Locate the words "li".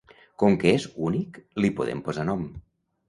1.65-1.73